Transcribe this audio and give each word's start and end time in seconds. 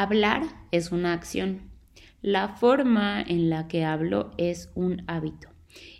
Hablar 0.00 0.44
es 0.70 0.92
una 0.92 1.12
acción. 1.12 1.72
La 2.22 2.50
forma 2.50 3.20
en 3.20 3.50
la 3.50 3.66
que 3.66 3.84
hablo 3.84 4.30
es 4.36 4.70
un 4.76 5.02
hábito. 5.08 5.48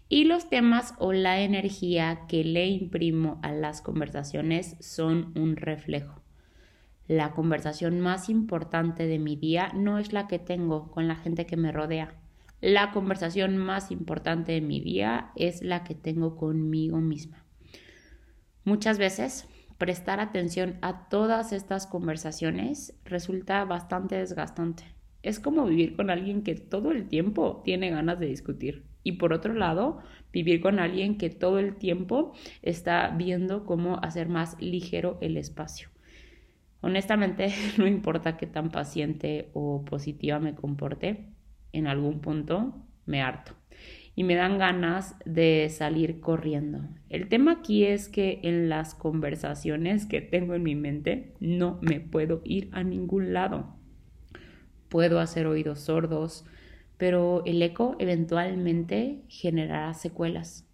Y 0.08 0.22
los 0.22 0.48
temas 0.48 0.94
o 0.98 1.12
la 1.12 1.40
energía 1.40 2.20
que 2.28 2.44
le 2.44 2.68
imprimo 2.68 3.40
a 3.42 3.50
las 3.50 3.82
conversaciones 3.82 4.76
son 4.78 5.36
un 5.36 5.56
reflejo. 5.56 6.22
La 7.08 7.32
conversación 7.32 7.98
más 7.98 8.28
importante 8.28 9.08
de 9.08 9.18
mi 9.18 9.34
día 9.34 9.72
no 9.74 9.98
es 9.98 10.12
la 10.12 10.28
que 10.28 10.38
tengo 10.38 10.92
con 10.92 11.08
la 11.08 11.16
gente 11.16 11.44
que 11.44 11.56
me 11.56 11.72
rodea. 11.72 12.14
La 12.60 12.92
conversación 12.92 13.56
más 13.56 13.90
importante 13.90 14.52
de 14.52 14.60
mi 14.60 14.78
día 14.78 15.32
es 15.34 15.60
la 15.60 15.82
que 15.82 15.96
tengo 15.96 16.36
conmigo 16.36 16.98
misma. 16.98 17.44
Muchas 18.62 18.96
veces 18.96 19.48
prestar 19.78 20.18
atención 20.18 20.76
a 20.82 21.08
todas 21.08 21.52
estas 21.52 21.86
conversaciones 21.86 22.94
resulta 23.04 23.64
bastante 23.64 24.16
desgastante. 24.16 24.84
Es 25.22 25.40
como 25.40 25.64
vivir 25.64 25.96
con 25.96 26.10
alguien 26.10 26.42
que 26.42 26.56
todo 26.56 26.90
el 26.90 27.08
tiempo 27.08 27.62
tiene 27.64 27.90
ganas 27.90 28.18
de 28.18 28.26
discutir. 28.26 28.84
Y 29.04 29.12
por 29.12 29.32
otro 29.32 29.54
lado, 29.54 30.00
vivir 30.32 30.60
con 30.60 30.80
alguien 30.80 31.16
que 31.16 31.30
todo 31.30 31.58
el 31.58 31.76
tiempo 31.76 32.32
está 32.62 33.08
viendo 33.16 33.64
cómo 33.64 33.98
hacer 34.02 34.28
más 34.28 34.60
ligero 34.60 35.16
el 35.20 35.36
espacio. 35.36 35.88
Honestamente, 36.80 37.52
no 37.78 37.86
importa 37.86 38.36
qué 38.36 38.46
tan 38.46 38.70
paciente 38.70 39.48
o 39.54 39.84
positiva 39.84 40.40
me 40.40 40.54
comporte, 40.54 41.26
en 41.72 41.86
algún 41.86 42.20
punto 42.20 42.74
me 43.06 43.22
harto 43.22 43.54
y 44.18 44.24
me 44.24 44.34
dan 44.34 44.58
ganas 44.58 45.14
de 45.24 45.68
salir 45.70 46.18
corriendo. 46.18 46.80
El 47.08 47.28
tema 47.28 47.52
aquí 47.52 47.84
es 47.84 48.08
que 48.08 48.40
en 48.42 48.68
las 48.68 48.96
conversaciones 48.96 50.06
que 50.06 50.20
tengo 50.20 50.54
en 50.56 50.64
mi 50.64 50.74
mente 50.74 51.36
no 51.38 51.78
me 51.82 52.00
puedo 52.00 52.40
ir 52.42 52.68
a 52.72 52.82
ningún 52.82 53.32
lado. 53.32 53.76
Puedo 54.88 55.20
hacer 55.20 55.46
oídos 55.46 55.78
sordos, 55.78 56.44
pero 56.96 57.44
el 57.46 57.62
eco 57.62 57.94
eventualmente 58.00 59.22
generará 59.28 59.94
secuelas. 59.94 60.68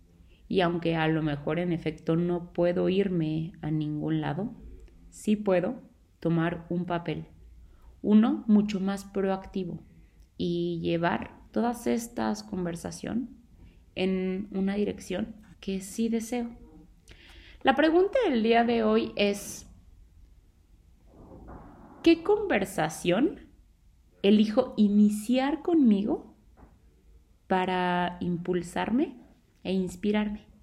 Y 0.48 0.62
aunque 0.62 0.96
a 0.96 1.06
lo 1.08 1.20
mejor 1.20 1.58
en 1.58 1.72
efecto 1.72 2.16
no 2.16 2.50
puedo 2.54 2.88
irme 2.88 3.52
a 3.60 3.70
ningún 3.70 4.22
lado, 4.22 4.54
sí 5.10 5.36
puedo 5.36 5.82
tomar 6.18 6.64
un 6.70 6.86
papel, 6.86 7.26
uno 8.00 8.42
mucho 8.46 8.80
más 8.80 9.04
proactivo 9.04 9.82
y 10.38 10.80
llevar 10.80 11.43
todas 11.54 11.86
estas 11.86 12.42
conversaciones 12.42 13.28
en 13.94 14.48
una 14.50 14.74
dirección 14.74 15.36
que 15.60 15.80
sí 15.80 16.08
deseo. 16.08 16.50
La 17.62 17.76
pregunta 17.76 18.18
del 18.28 18.42
día 18.42 18.64
de 18.64 18.82
hoy 18.82 19.12
es, 19.14 19.64
¿qué 22.02 22.24
conversación 22.24 23.38
elijo 24.24 24.74
iniciar 24.76 25.62
conmigo 25.62 26.34
para 27.46 28.16
impulsarme 28.18 29.16
e 29.62 29.72
inspirarme? 29.72 30.53